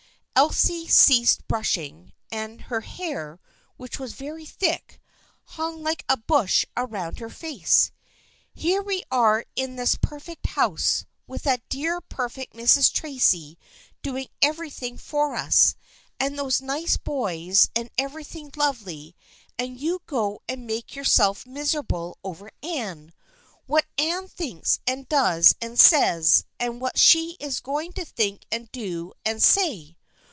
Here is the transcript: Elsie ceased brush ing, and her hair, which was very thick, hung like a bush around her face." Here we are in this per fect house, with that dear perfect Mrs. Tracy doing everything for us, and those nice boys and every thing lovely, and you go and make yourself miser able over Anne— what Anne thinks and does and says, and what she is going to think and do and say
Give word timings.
Elsie 0.33 0.87
ceased 0.87 1.47
brush 1.47 1.77
ing, 1.77 2.13
and 2.31 2.61
her 2.61 2.81
hair, 2.81 3.39
which 3.77 3.99
was 3.99 4.13
very 4.13 4.45
thick, 4.45 4.99
hung 5.43 5.83
like 5.83 6.03
a 6.09 6.17
bush 6.17 6.65
around 6.75 7.19
her 7.19 7.29
face." 7.29 7.91
Here 8.53 8.81
we 8.81 9.03
are 9.11 9.45
in 9.55 9.75
this 9.75 9.93
per 9.97 10.19
fect 10.19 10.47
house, 10.47 11.05
with 11.27 11.43
that 11.43 11.69
dear 11.69 12.01
perfect 12.01 12.53
Mrs. 12.55 12.91
Tracy 12.91 13.59
doing 14.01 14.29
everything 14.41 14.97
for 14.97 15.35
us, 15.35 15.75
and 16.19 16.39
those 16.39 16.59
nice 16.59 16.97
boys 16.97 17.69
and 17.75 17.91
every 17.99 18.23
thing 18.23 18.51
lovely, 18.55 19.15
and 19.59 19.79
you 19.79 20.01
go 20.07 20.41
and 20.49 20.65
make 20.65 20.95
yourself 20.95 21.45
miser 21.45 21.79
able 21.81 22.17
over 22.23 22.49
Anne— 22.63 23.13
what 23.67 23.85
Anne 23.95 24.27
thinks 24.27 24.79
and 24.87 25.07
does 25.07 25.53
and 25.61 25.79
says, 25.79 26.45
and 26.59 26.81
what 26.81 26.97
she 26.97 27.35
is 27.39 27.59
going 27.59 27.93
to 27.93 28.05
think 28.05 28.47
and 28.51 28.71
do 28.71 29.13
and 29.23 29.43
say 29.43 29.97